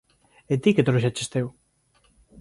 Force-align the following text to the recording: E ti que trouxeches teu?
E 0.53 0.55
ti 0.61 0.69
que 0.75 0.87
trouxeches 0.87 1.31
teu? 1.33 1.47